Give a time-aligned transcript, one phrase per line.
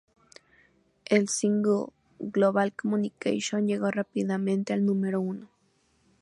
[1.05, 5.51] El single "Global Communication" llegó rápidamente al número uno.